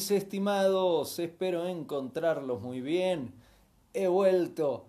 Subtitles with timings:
[0.00, 3.34] mis estimados, espero encontrarlos muy bien.
[3.92, 4.86] He vuelto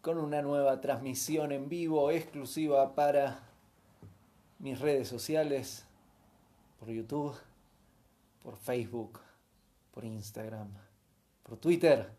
[0.00, 3.40] con una nueva transmisión en vivo exclusiva para
[4.58, 5.86] mis redes sociales,
[6.80, 7.36] por YouTube,
[8.42, 9.20] por Facebook,
[9.92, 10.66] por Instagram,
[11.44, 12.10] por Twitter.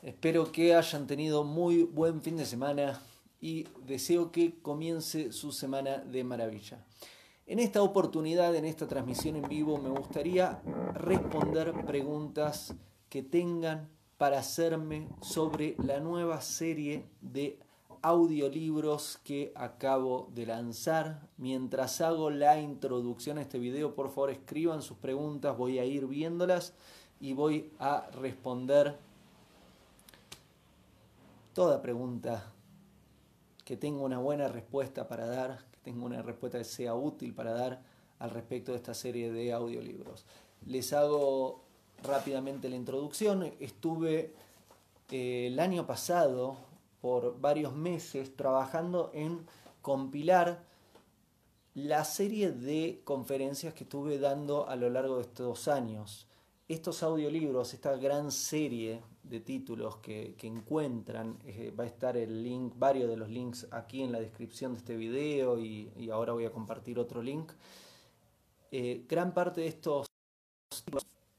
[0.00, 2.98] Espero que hayan tenido muy buen fin de semana
[3.42, 6.82] y deseo que comience su semana de maravilla.
[7.52, 10.62] En esta oportunidad, en esta transmisión en vivo, me gustaría
[10.94, 12.74] responder preguntas
[13.10, 17.58] que tengan para hacerme sobre la nueva serie de
[18.00, 21.28] audiolibros que acabo de lanzar.
[21.36, 26.06] Mientras hago la introducción a este video, por favor escriban sus preguntas, voy a ir
[26.06, 26.72] viéndolas
[27.20, 28.96] y voy a responder
[31.52, 32.50] toda pregunta
[33.66, 37.82] que tenga una buena respuesta para dar tengo una respuesta que sea útil para dar
[38.18, 40.24] al respecto de esta serie de audiolibros.
[40.66, 41.62] Les hago
[42.02, 43.52] rápidamente la introducción.
[43.58, 44.32] Estuve
[45.10, 46.56] eh, el año pasado
[47.00, 49.44] por varios meses trabajando en
[49.80, 50.64] compilar
[51.74, 56.28] la serie de conferencias que estuve dando a lo largo de estos años.
[56.68, 61.38] Estos audiolibros, esta gran serie de títulos que, encuentran.
[61.44, 64.78] Eh, va a estar el link, varios de los links aquí en la descripción de
[64.78, 67.52] este video y, ahora voy a compartir otro link.
[68.70, 70.06] Eh, gran parte de estos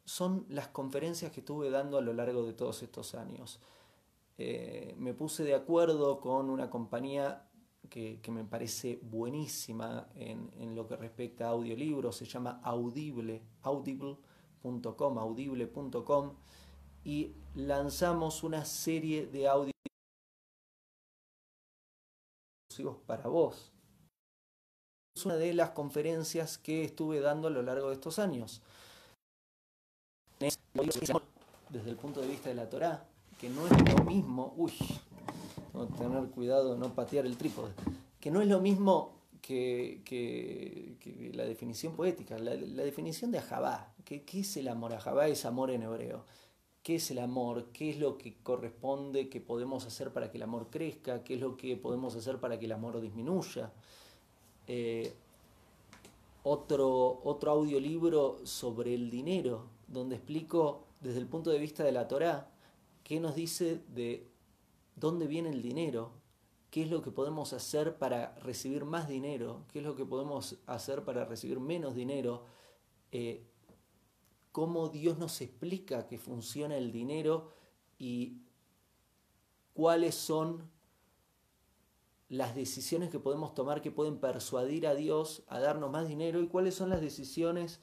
[0.06, 3.60] son las conferencias que estuve dando a lo largo de todos estos años.
[4.38, 7.48] Eh, me puse de acuerdo con una compañía
[7.90, 13.42] que, me parece buenísima en, en, lo que respecta a audiolibros, se llama Audible,
[14.64, 16.33] audible.com,
[17.03, 19.73] y lanzamos una serie de audios
[23.06, 23.72] para vos.
[25.16, 28.62] Es una de las conferencias que estuve dando a lo largo de estos años.
[30.40, 33.06] Desde el punto de vista de la Torá,
[33.40, 34.73] que no es lo mismo, uy,
[35.72, 37.73] tengo que tener cuidado de no patear el trípode,
[38.19, 43.94] que no es lo mismo que, la definición poética, la, definición de Ajabá.
[44.06, 44.94] ¿Qué, ¿Qué es el amor?
[44.94, 46.26] Ajabá es amor en hebreo
[46.84, 50.44] qué es el amor, qué es lo que corresponde que podemos hacer para que el
[50.44, 53.72] amor crezca, qué es lo que podemos hacer para que el amor disminuya.
[54.68, 55.14] Eh,
[56.44, 62.09] otro, otro audiolibro sobre el dinero, donde explico desde el punto de vista de la
[62.09, 62.50] Torá
[63.03, 64.28] qué nos dice de
[64.98, 66.12] dónde viene el dinero,
[66.73, 70.57] qué es lo que podemos hacer para recibir más dinero, qué es lo que podemos
[70.66, 72.45] hacer para recibir menos dinero,
[73.11, 73.45] eh,
[74.51, 77.51] cómo Dios nos explica que funciona el dinero
[78.00, 78.39] y
[79.75, 80.67] cuáles son
[82.28, 86.47] las decisiones que podemos tomar que pueden persuadir a Dios a darnos más dinero y
[86.47, 87.81] cuáles son las decisiones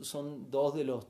[0.00, 1.06] son dos de los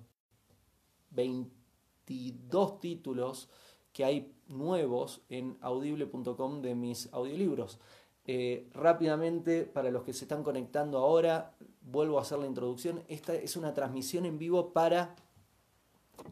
[1.10, 3.48] 22 títulos
[3.92, 7.78] que hay nuevos en audible.com de mis audiolibros.
[8.24, 13.02] Eh, rápidamente, para los que se están conectando ahora, vuelvo a hacer la introducción.
[13.08, 15.16] Esta es una transmisión en vivo para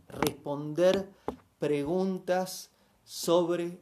[0.08, 1.08] responder
[1.58, 2.70] preguntas
[3.04, 3.78] sobre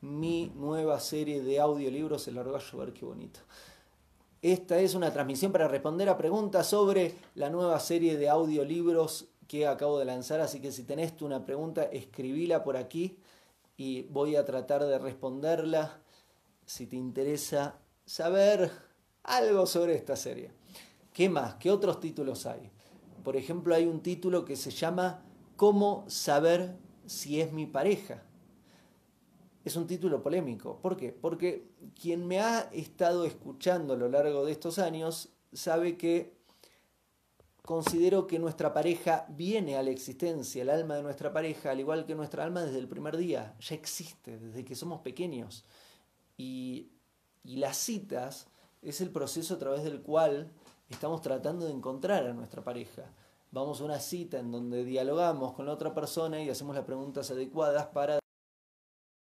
[0.00, 2.28] mi nueva serie de audiolibros.
[2.28, 3.40] El largo a ver qué bonito.
[4.42, 9.66] Esta es una transmisión para responder a preguntas sobre la nueva serie de audiolibros que
[9.66, 10.40] acabo de lanzar.
[10.40, 13.18] Así que si tenés una pregunta, escribíla por aquí
[13.76, 16.00] y voy a tratar de responderla
[16.64, 18.70] si te interesa saber
[19.22, 20.50] algo sobre esta serie.
[21.12, 21.54] ¿Qué más?
[21.56, 22.70] ¿Qué otros títulos hay?
[23.22, 25.22] Por ejemplo, hay un título que se llama
[25.56, 26.76] ¿Cómo saber
[27.06, 28.22] si es mi pareja?
[29.64, 30.78] Es un título polémico.
[30.80, 31.12] ¿Por qué?
[31.12, 31.68] Porque
[32.00, 36.34] quien me ha estado escuchando a lo largo de estos años sabe que
[37.64, 42.04] considero que nuestra pareja viene a la existencia, el alma de nuestra pareja, al igual
[42.04, 45.64] que nuestra alma desde el primer día, ya existe, desde que somos pequeños.
[46.36, 46.90] Y,
[47.44, 48.48] las citas
[48.80, 50.50] es el proceso a través del cual
[50.88, 53.02] estamos tratando de encontrar a nuestra pareja.
[53.50, 57.30] Vamos a una cita en donde dialogamos con la otra persona y hacemos las preguntas
[57.30, 58.18] adecuadas para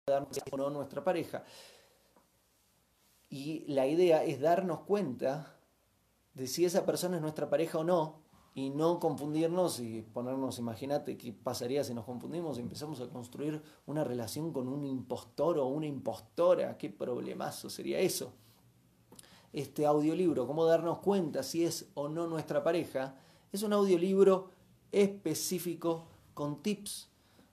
[0.07, 1.43] darnos o no nuestra pareja.
[3.31, 5.57] Y la idea es darnos cuenta
[6.35, 8.24] de si esa persona es nuestra pareja o no
[8.55, 13.61] y no confundirnos y ponernos, imagínate qué pasaría si nos confundimos y empezamos a construir
[13.87, 18.33] una relación con un impostor o una impostora, qué problemazo sería eso.
[19.53, 23.17] Este audiolibro, cómo darnos cuenta si es o no nuestra pareja,
[23.53, 24.51] es un audiolibro
[24.93, 27.09] específico con tips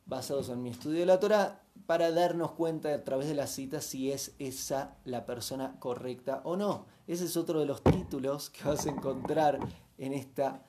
[0.05, 3.85] basados en mi estudio de la Torah para darnos cuenta a través de las citas
[3.85, 6.85] si es esa la persona correcta o no.
[7.07, 9.59] Ese es otro de los títulos que vas a encontrar
[9.97, 10.63] en esta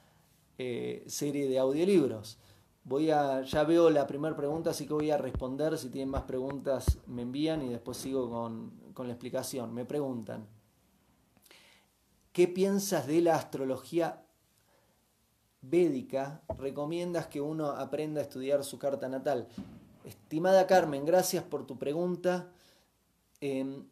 [0.59, 2.39] eh, serie de audiolibros.
[2.85, 5.79] Voy a, ya veo la primera pregunta, así que voy a responder.
[5.79, 9.73] Si tienen más preguntas, me envían y después sigo con, con la explicación.
[9.73, 10.47] Me preguntan,
[12.33, 14.25] ¿qué piensas de la astrología
[15.61, 16.43] védica?
[16.59, 19.49] ¿Recomiendas que uno aprenda a estudiar su carta natal?
[20.05, 22.51] Estimada Carmen, gracias por tu pregunta.
[23.41, 23.85] Em,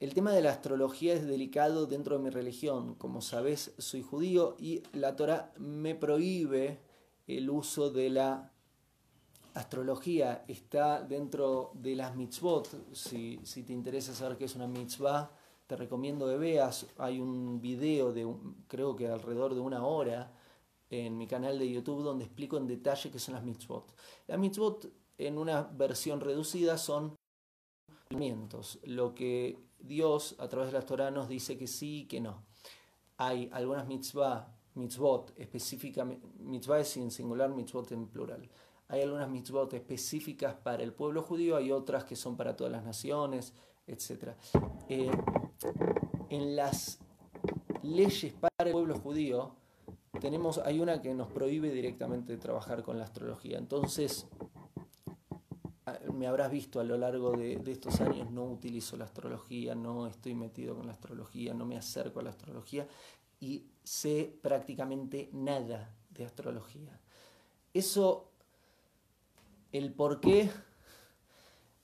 [0.00, 2.94] el tema de la astrología es delicado dentro de mi religión.
[2.96, 6.80] Como sabes, soy judío y la Torah me prohíbe
[7.26, 8.52] el uso de la
[9.54, 10.44] astrología.
[10.48, 12.92] Está dentro de las mitzvot.
[12.92, 15.30] Si, te interesa saber qué es una mitzvah,
[15.66, 16.86] te recomiendo que veas.
[16.98, 18.26] Hay un video de,
[18.66, 20.32] creo que alrededor de una hora,
[20.90, 23.94] en mi canal de YouTube donde explico en detalle qué son las mitzvot.
[24.26, 27.14] Las mitzvot en una versión reducida son
[28.84, 32.42] lo que Dios a través de la Torah nos dice que sí y que no.
[33.18, 38.48] Hay algunas mitzvah, mitzvot específicamente, mitzvah en singular, mitzvot en plural.
[38.88, 42.84] Hay algunas mitzvot específicas para el pueblo judío, hay otras que son para todas las
[42.84, 43.54] naciones,
[43.86, 44.32] etc.
[44.88, 45.10] Eh,
[46.30, 46.98] en las
[47.82, 49.54] leyes para el pueblo judío,
[50.20, 53.58] tenemos, hay una que nos prohíbe directamente trabajar con la astrología.
[53.58, 54.26] Entonces,
[56.14, 60.34] me habrás visto a lo largo de, estos años, no utilizo la astrología, no estoy
[60.34, 62.88] metido con la astrología, no me acerco a la astrología
[63.40, 66.98] y sé prácticamente nada de astrología.
[67.74, 68.30] Eso,
[69.72, 70.50] el por qué,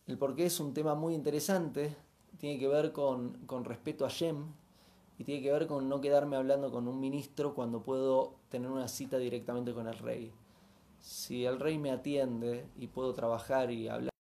[0.07, 1.95] el por qué es un tema muy interesante,
[2.39, 4.47] tiene que ver con, con respeto a Shem
[5.19, 8.89] y tiene que ver con no quedarme hablando con un ministro cuando puedo tener una
[8.89, 10.33] cita directamente con el rey.
[11.01, 14.11] Si el rey me atiende y puedo trabajar y hablar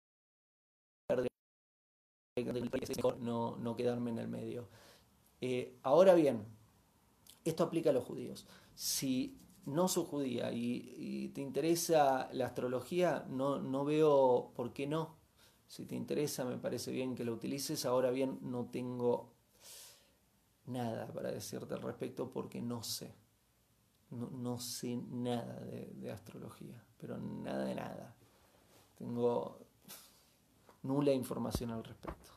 [3.19, 4.69] no, no quedarme en el medio.
[5.41, 6.47] Eh, ahora bien,
[7.45, 8.47] esto aplica a los judíos.
[8.75, 15.19] Si no sos judía y, te interesa la astrología, no, no veo por qué no.
[15.67, 17.85] Si te interesa, me parece bien que lo utilices.
[17.87, 19.33] Ahora bien, no tengo
[20.67, 23.15] nada para decirte al respecto porque no sé.
[24.11, 28.15] No, sé nada de, de, astrología, pero nada de nada.
[28.99, 29.59] Tengo
[30.83, 32.31] nula información al respecto.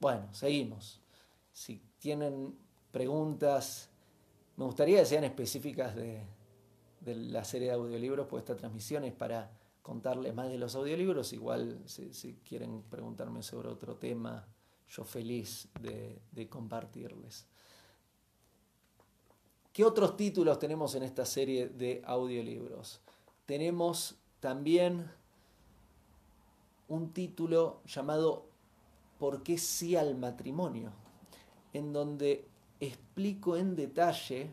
[0.00, 1.00] Bueno, seguimos.
[1.52, 2.56] Si tienen
[2.90, 3.90] preguntas,
[4.56, 6.26] me gustaría que sean específicas de,
[7.04, 9.50] la serie de audiolibros, pues esta transmisión es para
[9.82, 11.32] contarles más de los audiolibros.
[11.32, 14.46] Igual, si, quieren preguntarme sobre otro tema,
[14.88, 17.46] yo feliz de, de compartirles.
[19.80, 23.00] ¿Qué otros títulos tenemos en esta serie de audiolibros?
[23.46, 25.10] Tenemos también
[26.86, 28.44] un título llamado
[29.18, 30.92] ¿Por qué sí al matrimonio?
[31.72, 32.46] en donde
[32.78, 34.50] explico en detalle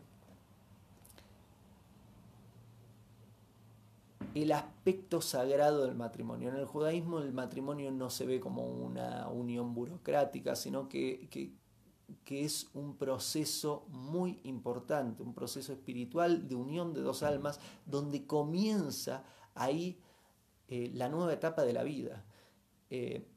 [4.33, 6.47] el aspecto sagrado del matrimonio.
[6.47, 11.51] En el judaísmo el matrimonio no se ve como una unión burocrática, sino que, que,
[12.29, 19.23] es un proceso muy importante, un proceso espiritual de unión de dos almas, donde comienza
[19.55, 19.99] ahí
[20.67, 22.25] eh, la nueva etapa de la vida.
[22.89, 23.27] Eh,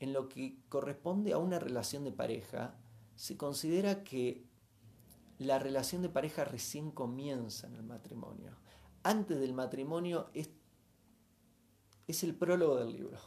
[0.00, 2.78] en lo que corresponde a una relación de pareja,
[3.16, 4.46] se considera que
[5.38, 8.56] la relación de pareja recién comienza en el matrimonio.
[9.02, 10.50] Antes del matrimonio es,
[12.06, 13.18] es el prólogo del libro,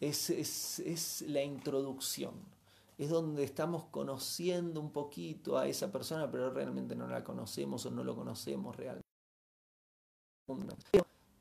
[0.00, 2.51] es, es la introducción,
[3.02, 7.90] es donde estamos conociendo un poquito a esa persona, pero realmente no la conocemos o
[7.90, 9.02] no lo conocemos realmente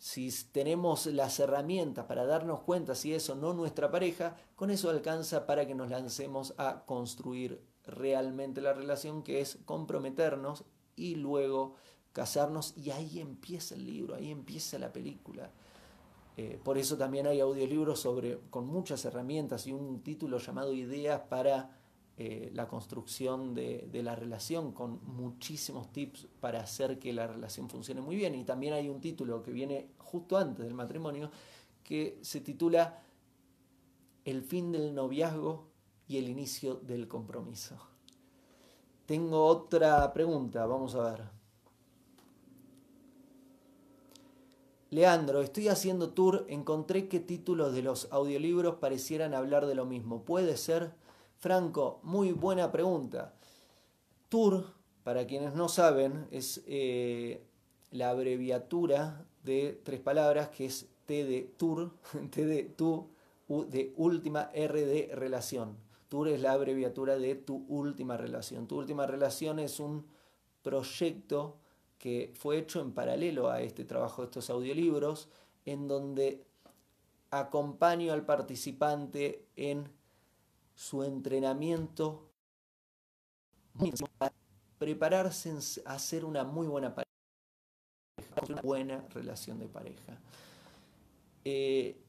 [0.01, 5.45] si tenemos las herramientas para darnos cuenta si eso no nuestra pareja, con eso alcanza
[5.45, 10.63] para que nos lancemos a construir realmente la relación, que es comprometernos
[10.95, 11.75] y luego
[12.13, 12.75] casarnos.
[12.75, 15.51] Y ahí empieza el libro, ahí empieza la película.
[16.43, 21.21] Eh, por eso también hay audiolibros sobre, con muchas herramientas y un título llamado Ideas
[21.29, 21.77] para
[22.17, 28.01] eh, la construcción de, la relación con muchísimos tips para hacer que la relación funcione
[28.01, 28.33] muy bien.
[28.33, 31.29] Y también hay un título que viene justo antes del matrimonio
[31.83, 33.03] que se titula
[34.25, 35.67] El fin del noviazgo
[36.07, 37.77] y el inicio del compromiso.
[39.05, 41.40] Tengo otra pregunta, vamos a ver.
[44.91, 50.25] Leandro, estoy haciendo tour, encontré que títulos de los audiolibros parecieran hablar de lo mismo.
[50.25, 50.91] ¿Puede ser?
[51.37, 53.33] Franco, muy buena pregunta.
[54.27, 54.65] TUR,
[55.05, 57.41] para quienes no saben, es eh,
[57.91, 61.91] la abreviatura de tres palabras que es T de tour,
[62.29, 63.07] T de tú,
[63.47, 65.77] U de última, R de relación.
[66.09, 68.67] Tour es la abreviatura de tu última relación.
[68.67, 70.05] Tu última relación es un
[70.61, 71.60] proyecto
[72.01, 75.29] que fue hecho en paralelo a este trabajo de estos audiolibros,
[75.65, 76.43] en donde
[77.29, 79.87] acompaño al participante en
[80.73, 82.27] su entrenamiento
[84.17, 84.33] para
[84.79, 85.53] prepararse
[85.85, 87.11] a hacer una muy buena pareja,
[88.49, 90.19] una buena relación de pareja.
[91.45, 92.01] Eh,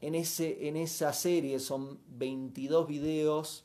[0.00, 3.64] en, ese, en esa serie son 22 videos,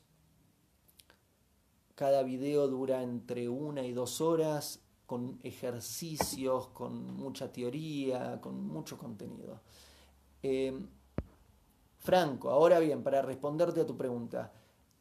[1.95, 8.97] cada video dura entre una y dos horas, con ejercicios, con mucha teoría, con mucho
[8.97, 9.61] contenido.
[10.43, 10.77] Eh,
[11.99, 14.51] Franco, ahora bien, para responderte a tu pregunta,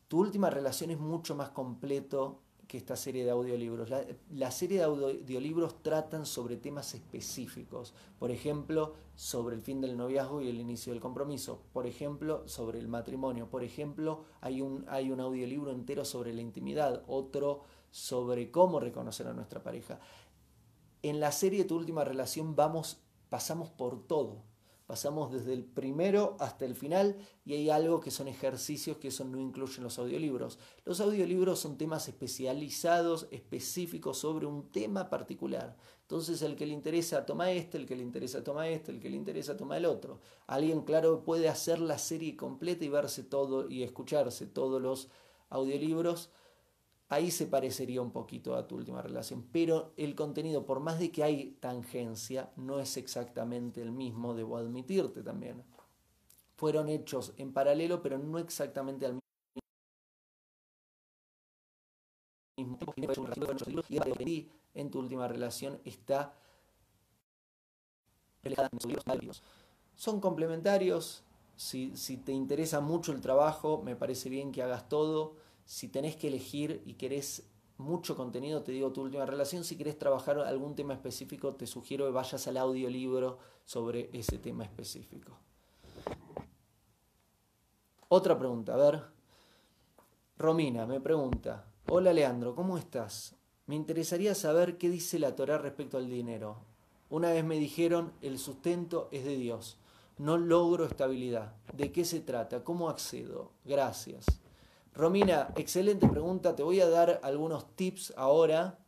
[0.09, 3.91] tu última relación es mucho más completo que esta serie de audiolibros.
[4.31, 10.41] La, serie de audiolibros tratan sobre temas específicos, por ejemplo, sobre el fin del noviazgo
[10.41, 15.11] y el inicio del compromiso, por ejemplo, sobre el matrimonio, por ejemplo, hay un, hay
[15.11, 20.01] un audiolibro entero sobre la intimidad, otro sobre cómo reconocer a nuestra pareja.
[21.03, 24.43] En la serie Tu última relación vamos, pasamos por todo,
[24.87, 29.25] Pasamos desde el primero hasta el final y hay algo que son ejercicios que eso
[29.25, 30.59] no incluyen los audiolibros.
[30.85, 35.75] Los audiolibros son temas especializados, específicos sobre un tema particular.
[36.03, 39.09] Entonces el que le interesa toma este, el que le interesa toma este, el que
[39.09, 40.21] le interesa toma el otro.
[40.47, 45.09] Alguien, claro, puede hacer la serie completa y verse todo y escucharse todos los
[45.49, 46.29] audiolibros
[47.09, 49.47] ahí se parecería un poquito a tu última relación.
[49.53, 54.57] Pero el contenido, por más de que hay tangencia, no es exactamente el mismo, debo
[54.57, 55.63] admitirte también.
[56.57, 59.21] Fueron hechos en paralelo, pero no exactamente al mismo
[62.57, 62.95] tiempo.
[63.89, 66.35] Y en tu última relación está
[69.97, 71.23] son complementarios.
[71.57, 76.17] Si, si te interesa mucho el trabajo, me parece bien que hagas todo si tenés
[76.17, 80.77] que elegir y querés mucho contenido, te digo tu última relación, si querés trabajar algún
[80.77, 85.33] tema específico, te sugiero que vayas al audiolibro sobre ese tema específico.
[88.09, 89.03] Otra pregunta, a ver.
[90.37, 93.37] Romina me pregunta, hola Leandro, ¿cómo estás?
[93.67, 96.59] Me interesaría saber qué dice la Torah respecto al dinero.
[97.09, 99.79] Una vez me dijeron, el sustento es de Dios.
[100.19, 101.55] No logro estabilidad.
[101.73, 102.63] ¿De qué se trata?
[102.63, 103.53] ¿Cómo accedo?
[103.65, 104.27] Gracias.
[104.95, 106.55] Romina, excelente pregunta.
[106.55, 108.79] Te voy a dar algunos tips ahora.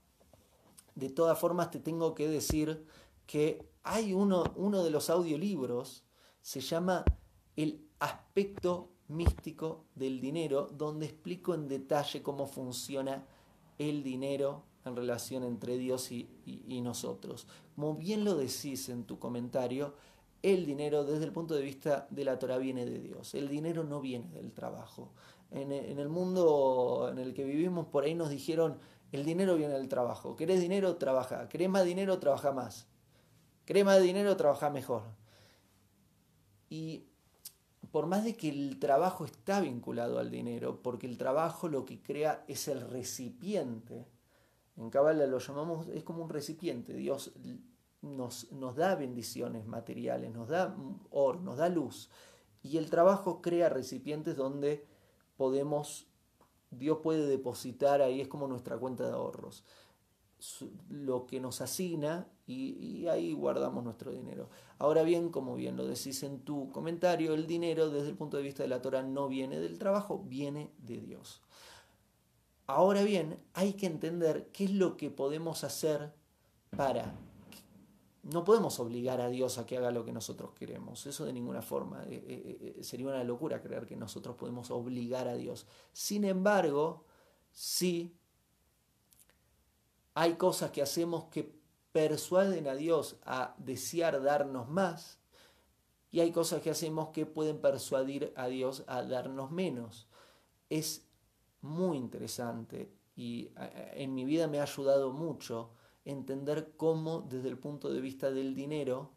[0.94, 2.86] De todas formas, te tengo que decir
[3.26, 4.44] que hay uno,
[4.84, 6.04] de los audiolibros,
[6.42, 7.04] se llama
[7.56, 13.26] El aspecto místico del dinero, donde explico en detalle cómo funciona
[13.78, 17.48] el dinero en relación entre Dios y, y, nosotros.
[17.74, 19.94] Como bien lo decís en tu comentario,
[20.42, 23.34] el dinero desde el punto de vista de la Torah viene de Dios.
[23.34, 25.10] El dinero no viene del trabajo
[25.50, 28.78] en, el mundo en el que vivimos, por ahí nos dijeron,
[29.12, 30.36] el dinero viene del trabajo.
[30.36, 30.96] ¿Querés dinero?
[30.96, 31.48] Trabaja.
[31.48, 32.18] ¿Querés más dinero?
[32.18, 32.88] Trabaja más.
[33.64, 34.36] ¿Querés más dinero?
[34.36, 35.02] Trabaja mejor.
[36.68, 37.04] Y
[37.90, 42.02] por más de que el trabajo está vinculado al dinero, porque el trabajo lo que
[42.02, 44.06] crea es el recipiente,
[44.76, 47.32] en Kabbalah lo llamamos, es como un recipiente, Dios
[48.02, 50.76] nos, nos da bendiciones materiales, nos da
[51.10, 52.10] or, nos da luz,
[52.62, 54.84] y el trabajo crea recipientes donde
[55.36, 56.06] podemos,
[56.70, 59.64] Dios puede depositar ahí, es como nuestra cuenta de ahorros,
[60.88, 64.50] lo que nos asigna y, ahí guardamos nuestro dinero.
[64.78, 68.42] Ahora bien, como bien lo decís en tu comentario, el dinero desde el punto de
[68.42, 71.42] vista de la Torah no viene del trabajo, viene de Dios.
[72.66, 76.12] Ahora bien, hay que entender qué es lo que podemos hacer
[76.76, 77.14] para
[78.26, 81.06] no podemos obligar a Dios a que haga lo que nosotros queremos.
[81.06, 82.02] Eso de ninguna forma.
[82.04, 85.66] Eh, eh, eh, sería una locura creer que nosotros podemos obligar a Dios.
[85.92, 87.04] Sin embargo,
[87.52, 88.16] sí
[90.14, 91.54] hay cosas que hacemos que
[91.92, 95.18] persuaden a Dios a desear darnos más
[96.10, 100.08] y hay cosas que hacemos que pueden persuadir a Dios a darnos menos.
[100.68, 101.06] Es
[101.60, 103.50] muy interesante y
[103.94, 105.70] en mi vida me ha ayudado mucho
[106.06, 109.10] entender cómo desde el punto de vista del dinero,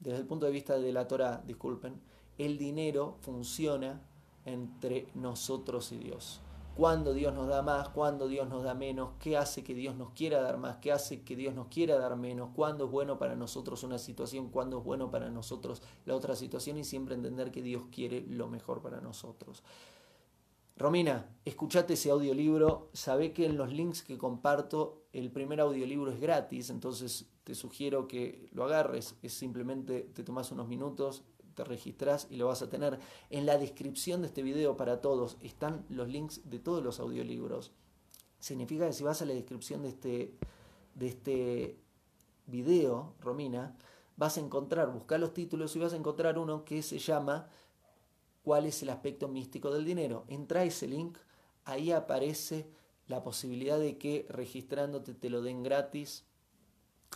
[0.00, 2.00] desde el punto de vista de la Torah, disculpen,
[2.38, 4.00] el dinero funciona
[4.44, 6.40] entre nosotros y Dios.
[6.76, 10.12] Cuándo Dios nos da más, cuándo Dios nos da menos, qué hace que Dios nos
[10.12, 13.34] quiera dar más, qué hace que Dios nos quiera dar menos, cuándo es bueno para
[13.34, 17.62] nosotros una situación, cuándo es bueno para nosotros la otra situación y siempre entender que
[17.62, 19.64] Dios quiere lo mejor para nosotros.
[20.78, 26.20] Romina, escuchate ese audiolibro, sabe que en los links que comparto el primer audiolibro es
[26.20, 31.24] gratis, entonces te sugiero que lo agarres, es simplemente te tomas unos minutos,
[31.56, 33.00] te registras y lo vas a tener.
[33.28, 37.72] En la descripción de este video para todos están los links de todos los audiolibros.
[38.38, 40.38] Significa que si vas a la descripción de este,
[40.94, 41.80] de este
[42.46, 43.76] video, Romina,
[44.16, 47.48] vas a encontrar, buscar los títulos y vas a encontrar uno que se llama
[48.48, 50.24] ¿Cuál es el aspecto místico del dinero?
[50.26, 51.18] Entra ese link,
[51.66, 52.66] ahí aparece
[53.06, 56.24] la posibilidad de que registrándote te lo den gratis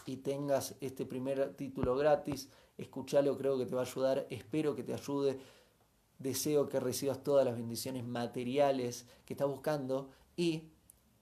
[0.05, 2.51] y tengas este primer título gratis.
[2.77, 5.39] Escuchalo, creo que te va a ayudar, espero que te ayude.
[6.19, 10.65] Deseo que recibas todas las bendiciones materiales que estás buscando y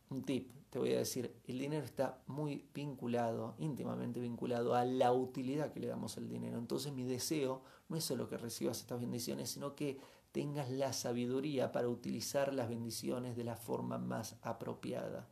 [0.08, 5.12] un tip, te voy a decir, el dinero está muy vinculado, íntimamente vinculado a la
[5.12, 6.58] utilidad que le damos al dinero.
[6.58, 9.98] Entonces mi deseo no es solo que recibas estas bendiciones, sino que
[10.30, 15.28] tengas la sabiduría para utilizar las bendiciones de la forma más apropiada.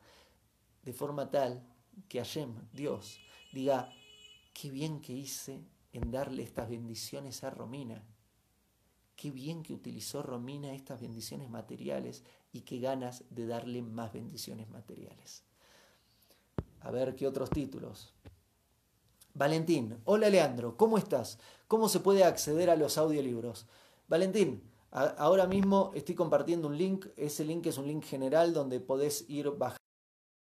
[0.82, 1.64] De forma tal
[2.08, 3.20] que Hashem, Dios,
[3.52, 3.92] diga,
[4.52, 8.02] qué bien que hice en darle estas bendiciones a Romina.
[9.14, 14.68] Qué bien que utilizó Romina estas bendiciones materiales y qué ganas de darle más bendiciones
[14.68, 15.44] materiales.
[16.80, 18.14] A ver qué otros títulos.
[19.34, 21.38] Valentín, hola Leandro, ¿cómo estás?
[21.68, 23.66] ¿Cómo se puede acceder a los audiolibros?
[24.08, 29.28] Valentín, ahora mismo estoy compartiendo un link, ese link es un link general donde podés
[29.28, 29.78] ir bajando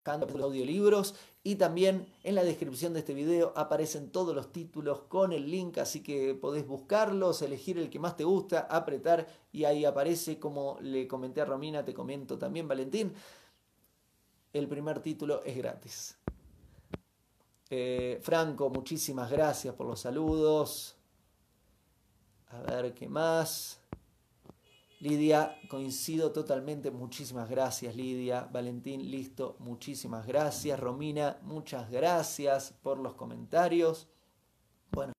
[0.09, 5.49] audiolibros y también en la descripción de este video aparecen todos los títulos con el
[5.49, 10.39] link, así que podés buscarlos, elegir el que más te gusta, apretar y ahí aparece,
[10.39, 13.13] como le comenté a Romina, te comento también Valentín,
[14.53, 16.17] el primer título es gratis.
[17.69, 20.95] Eh, Franco, muchísimas gracias por los saludos.
[22.49, 23.81] A ver qué más.
[24.99, 26.89] Lidia, coincido totalmente.
[26.89, 28.49] Muchísimas gracias, Lidia.
[28.51, 29.55] Valentín, listo.
[29.59, 30.79] Muchísimas gracias.
[30.79, 34.07] Romina, muchas gracias por los comentarios.
[34.91, 35.13] Bueno,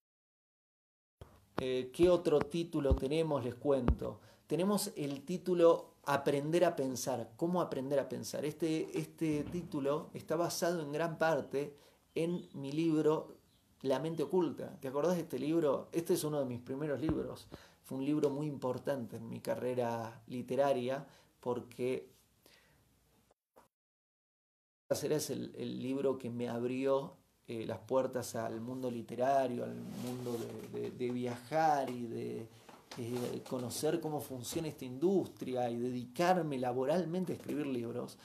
[1.60, 3.44] eh, ¿qué otro título tenemos?
[3.44, 4.20] Les cuento.
[4.48, 7.30] Tenemos el título Aprender a pensar.
[7.36, 8.44] ¿Cómo aprender a pensar?
[8.44, 11.76] Este, este título está basado en gran parte
[12.16, 13.36] en mi libro
[13.82, 14.76] La mente oculta.
[14.80, 15.88] ¿Te acordás de este libro?
[15.92, 17.46] Este es uno de mis primeros libros
[17.88, 21.06] fue un libro muy importante en mi carrera literaria
[21.40, 22.06] porque
[24.90, 27.14] es el, libro que me abrió
[27.46, 30.36] eh, las puertas al mundo literario, al mundo
[30.70, 32.46] de, viajar y de
[32.98, 38.18] eh, conocer cómo funciona esta industria y dedicarme laboralmente a escribir libros.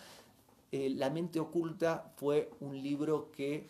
[0.74, 3.70] Eh, La mente oculta fue un libro que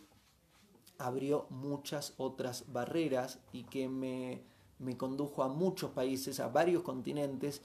[0.97, 7.61] abrió muchas otras barreras y que me me condujo a muchos países, a varios continentes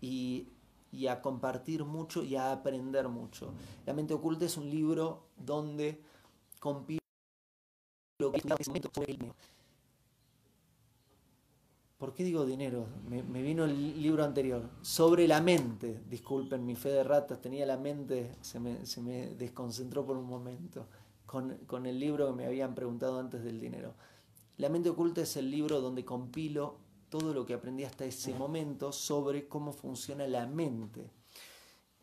[0.00, 0.48] y,
[1.08, 3.52] a compartir mucho y a aprender mucho.
[3.86, 6.00] La mente oculta es un libro donde
[6.60, 7.00] compilo
[8.18, 9.34] lo que es sobre el dinero.
[12.02, 12.88] ¿Por qué digo dinero?
[13.08, 14.68] Me, vino el libro anterior.
[14.82, 16.02] Sobre la mente.
[16.10, 20.26] Disculpen mi fe de ratas, tenía la mente, se me, se me desconcentró por un
[20.26, 20.88] momento
[21.26, 23.94] con, con el libro que me habían preguntado antes del dinero.
[24.62, 26.76] La mente oculta es el libro donde compilo
[27.08, 31.10] todo lo que aprendí hasta ese momento sobre cómo funciona la mente.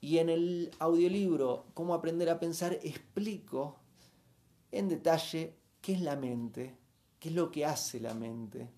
[0.01, 3.77] Y en el audiolibro Cómo aprender a pensar explico
[4.73, 6.77] en detalle qué es la mente,
[7.17, 8.69] qué es lo que hace la mente,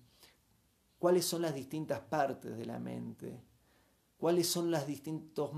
[1.00, 3.42] cuáles son las distintas partes de la mente,
[4.16, 5.50] cuáles son los distintos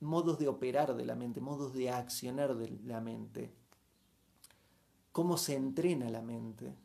[0.00, 3.54] modos de operar de la mente, modos de accionar de la mente,
[5.12, 6.76] cómo se entrena la mente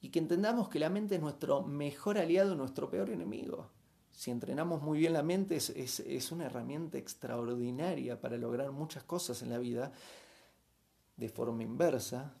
[0.00, 3.70] y que entendamos que la mente es nuestro mejor aliado nuestro peor enemigo.
[4.10, 9.50] Si entrenamos muy bien la mente es, una herramienta extraordinaria para lograr muchas cosas en
[9.50, 9.92] la vida.
[11.16, 12.34] De forma inversa,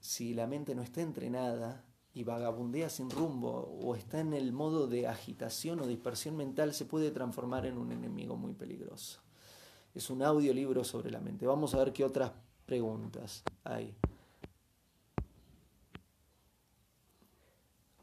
[0.00, 4.88] si la mente no está entrenada y vagabundea sin rumbo o está en el modo
[4.88, 9.20] de agitación o dispersión mental, se puede transformar en un enemigo muy peligroso.
[9.94, 11.46] Es un audiolibro sobre la mente.
[11.46, 12.32] Vamos a ver qué otras
[12.66, 13.96] preguntas hay.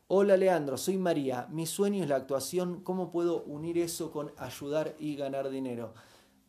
[0.10, 1.48] Hola Leandro, soy María.
[1.52, 2.82] Mi sueño es la actuación.
[2.82, 5.94] ¿Cómo puedo unir eso con ayudar y ganar dinero?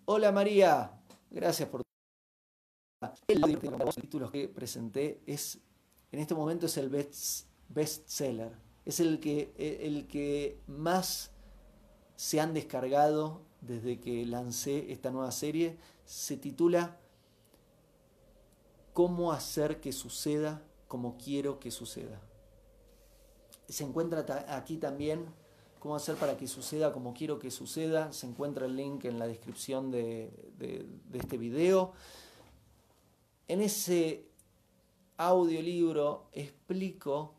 [0.04, 0.92] Hola María,
[1.28, 1.82] gracias por
[3.26, 5.58] el los títulos que presenté es
[6.12, 8.52] en este momento es el best, seller.
[8.84, 11.32] Es el que, el que más
[12.14, 15.78] se han descargado desde que lancé esta nueva serie.
[16.04, 16.96] Se titula
[18.92, 22.27] Cómo hacer que suceda como quiero que suceda
[23.68, 25.26] se encuentra aquí también
[25.78, 28.12] cómo hacer para que suceda como quiero que suceda.
[28.12, 30.31] Se encuentra el link en la descripción de,
[31.12, 31.92] este video.
[33.46, 34.26] En ese
[35.16, 37.35] audiolibro explico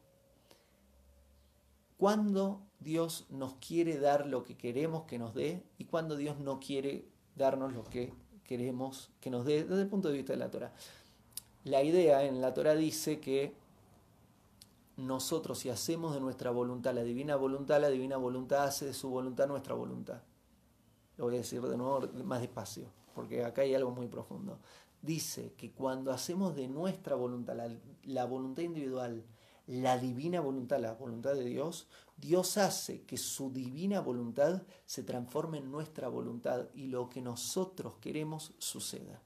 [1.98, 6.60] cuándo Dios nos quiere dar lo que queremos que nos dé y cuándo Dios no
[6.60, 8.13] quiere darnos lo que
[8.44, 10.74] queremos que nos dé desde el punto de vista de la Torah.
[11.63, 13.54] La idea en la Torah dice que
[15.00, 19.10] nosotros si hacemos de nuestra voluntad la divina voluntad, la divina voluntad hace de su
[19.10, 20.22] voluntad nuestra voluntad.
[21.18, 24.60] Lo voy a decir de nuevo más despacio, porque acá hay algo muy profundo.
[25.02, 27.56] Dice que cuando hacemos de nuestra voluntad,
[28.04, 29.26] la, voluntad individual,
[29.68, 35.60] la divina voluntad, la voluntad de Dios, Dios hace que su divina voluntad se transforme
[35.60, 39.22] en nuestra voluntad y lo que nosotros queremos suceda.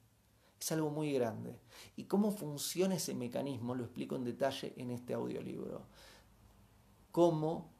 [0.63, 1.59] Es algo muy grande.
[1.97, 3.75] ¿Y cómo funciona ese mecanismo?
[3.75, 5.87] Lo explico en detalle en este audiolibro.
[7.11, 7.73] Cómo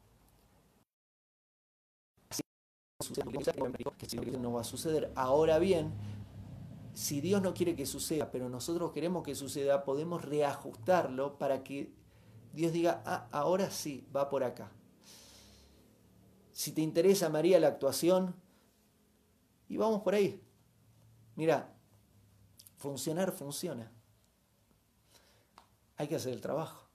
[3.08, 5.14] que no va a suceder.
[5.16, 5.94] Ahora bien,
[6.94, 11.94] si Dios no quiere que suceda, pero nosotros queremos que suceda, podemos reajustarlo para que
[12.52, 14.70] Dios diga, ah, ahora sí, va por acá.
[16.52, 18.36] Si te interesa, María, la actuación,
[19.70, 20.42] y vamos por ahí.
[21.38, 21.73] Mira,
[22.84, 23.90] funcionar funciona.
[25.96, 26.90] Hay que hacer el trabajo.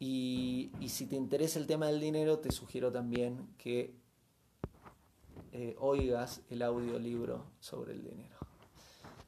[0.00, 3.94] Y, si te interesa el tema del dinero, te sugiero también que
[5.52, 8.36] eh, oigas el audiolibro sobre el dinero.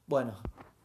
[0.09, 0.37] Bueno,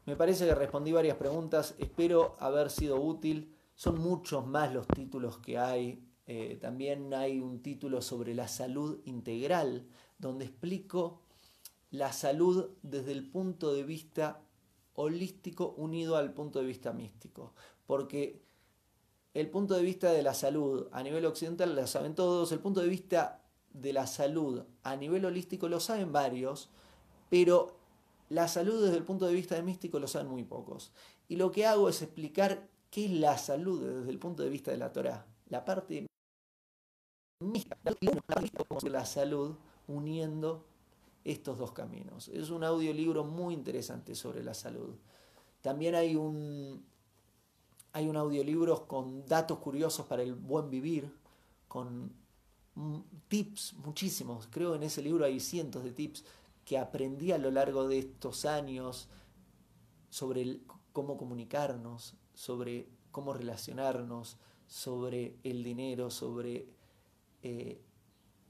[0.05, 1.73] me parece que respondí varias preguntas.
[1.79, 3.55] Espero haber sido útil.
[3.73, 6.07] Son muchos más los títulos que hay.
[6.27, 9.88] Eh, también hay un título sobre la salud integral,
[10.19, 11.23] donde explico
[11.91, 14.41] la salud desde el punto de vista
[14.93, 17.54] holístico unido al punto de vista místico.
[17.86, 18.41] Porque
[19.34, 22.82] el punto de vista de la salud a nivel occidental lo saben todos, el punto
[22.82, 26.69] de vista de la salud a nivel holístico lo saben varios,
[27.30, 27.77] pero
[28.30, 30.91] la salud desde el punto de vista místico lo saben muy pocos.
[31.27, 34.71] Y lo que hago es explicar qué es la salud desde el punto de vista
[34.71, 35.25] de la Torah.
[35.47, 36.08] La parte
[37.41, 37.77] mística,
[38.84, 39.56] la salud
[39.88, 40.65] uniendo
[41.23, 42.27] estos dos caminos.
[42.29, 44.95] Es un audiolibro muy interesante sobre la salud.
[45.62, 46.84] También hay un,
[47.93, 51.13] hay un audiolibro con datos curiosos para el buen vivir,
[51.67, 52.13] con
[53.27, 54.47] tips muchísimos.
[54.49, 56.23] Creo en ese libro hay cientos de tips
[56.65, 59.07] que aprendí a lo largo de estos años
[60.10, 60.62] sobre
[60.93, 66.67] cómo comunicarnos, sobre cómo relacionarnos, sobre el dinero, sobre
[67.43, 67.81] eh,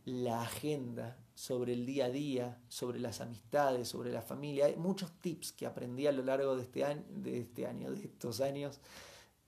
[0.05, 4.65] la agenda, sobre el día a día, sobre las amistades, sobre la familia.
[4.65, 8.05] Hay muchos tips que aprendí a lo largo de este año, de, este año, de
[8.05, 8.79] estos años,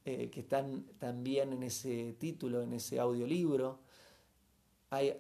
[0.06, 3.80] eh, que están también en ese título, en ese audiolibro.
[4.90, 5.14] Hay,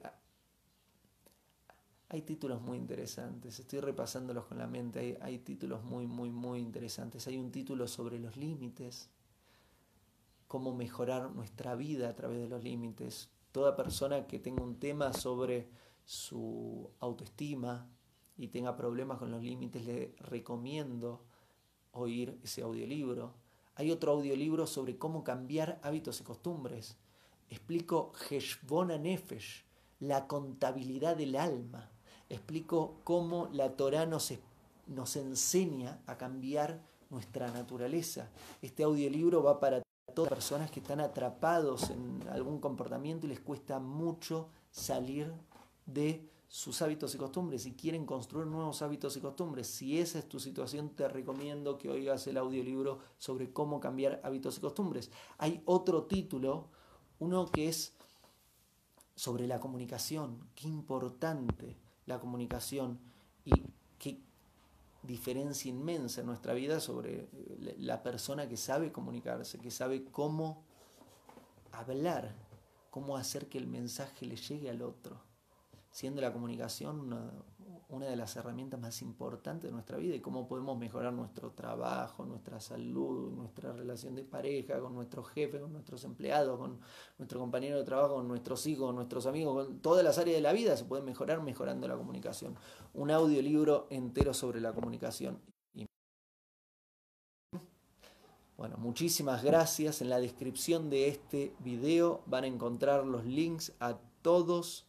[2.09, 7.27] hay títulos muy interesantes, estoy repasándolos con la mente, hay títulos muy, muy, muy interesantes.
[7.27, 9.09] Hay un título sobre los límites,
[10.47, 15.13] cómo mejorar nuestra vida a través de los límites, toda persona que tenga un tema
[15.13, 15.69] sobre
[16.03, 17.87] su autoestima
[18.35, 21.21] y tenga problemas con los límites, le recomiendo
[21.91, 23.35] oír ese audiolibro.
[23.75, 26.97] Hay otro audiolibro sobre cómo cambiar hábitos y costumbres.
[27.49, 29.63] Explico Heshbona Nefesh,
[29.99, 31.91] la contabilidad del alma.
[32.29, 34.33] Explico cómo la Torah nos,
[34.87, 38.31] nos enseña a cambiar nuestra naturaleza.
[38.63, 39.83] Este audiolibro va para
[40.13, 45.33] todas personas que están atrapados en algún comportamiento y les cuesta mucho salir
[45.85, 49.65] de sus hábitos y costumbres y quieren construir nuevos hábitos y costumbres.
[49.65, 54.57] Si esa es tu situación, te recomiendo que oigas el audiolibro sobre cómo cambiar hábitos
[54.57, 55.09] y costumbres.
[55.39, 56.69] Hay otro título,
[57.17, 57.95] uno que es
[59.15, 62.99] sobre la comunicación, qué importante la comunicación
[63.45, 63.53] y
[63.97, 64.21] qué
[65.03, 70.63] diferencia inmensa en nuestra vida sobre eh, la persona que sabe comunicarse, que sabe cómo
[71.71, 72.33] hablar,
[72.89, 75.21] cómo hacer que el mensaje le llegue al otro,
[75.91, 77.31] siendo la comunicación una,
[77.93, 82.25] una de las herramientas más importantes de nuestra vida y cómo podemos mejorar nuestro trabajo,
[82.25, 86.79] nuestra salud, nuestra relación de pareja, con nuestro jefe, con nuestros empleados, con
[87.19, 90.41] nuestro compañero de trabajo, con nuestros hijos, con nuestros amigos, con todas las áreas de
[90.41, 92.55] la vida se pueden mejorar mejorando la comunicación.
[92.95, 95.39] Un audiolibro entero sobre la comunicación.
[98.57, 100.01] Bueno, muchísimas gracias.
[100.01, 104.87] En la descripción de este video van a encontrar los links a todos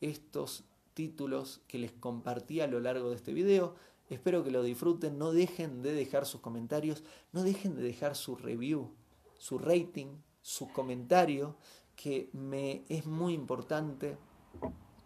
[0.00, 0.67] estos
[0.98, 3.76] títulos que les compartí a lo largo de este video.
[4.10, 8.34] Espero que lo disfruten, no dejen de dejar sus comentarios, no dejen de dejar su
[8.34, 8.90] review,
[9.38, 11.54] su rating, su comentario,
[11.94, 14.18] que me es muy importante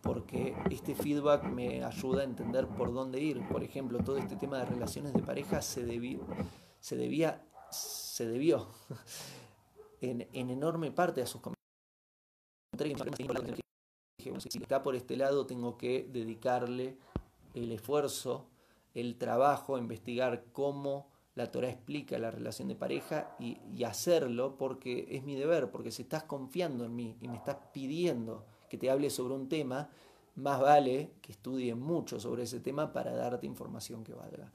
[0.00, 3.46] porque este feedback me ayuda a entender por dónde ir.
[3.48, 6.20] Por ejemplo, todo este tema de relaciones de pareja se, debió,
[6.80, 8.66] se debía, se debió
[10.00, 11.62] en, en enorme parte a sus comentarios.
[14.48, 16.96] Si está por este lado, tengo que dedicarle
[17.54, 18.46] el esfuerzo,
[18.94, 25.06] el trabajo, investigar cómo la Torah explica la relación de pareja y, y, hacerlo porque
[25.10, 28.90] es mi deber, porque si estás confiando en mí y me estás pidiendo que te
[28.90, 29.88] hable sobre un tema,
[30.36, 34.52] más vale que estudie mucho sobre ese tema para darte información que valga.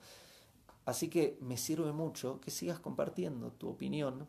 [0.85, 4.27] Así que me sirve mucho que sigas compartiendo tu opinión,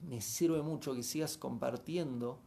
[0.00, 2.38] me sirve mucho que sigas compartiendo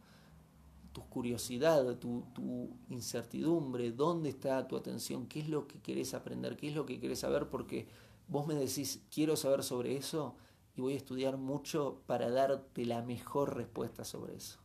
[0.96, 6.56] tu curiosidad, tu, tu, incertidumbre, dónde está tu atención, qué es lo que querés aprender,
[6.56, 7.86] qué es lo que querés saber, porque
[8.28, 10.36] vos me decís, quiero saber sobre eso
[10.74, 14.58] y voy a estudiar mucho para darte la mejor respuesta sobre eso.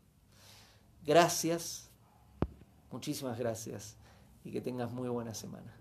[1.06, 1.90] Gracias,
[2.94, 3.98] muchísimas gracias
[4.46, 5.81] y que tengas muy buena semana.